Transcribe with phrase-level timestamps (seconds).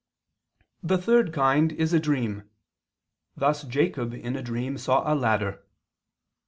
[0.81, 2.49] The third kind is a dream:
[3.37, 5.63] thus Jacob in a dream, saw a ladder.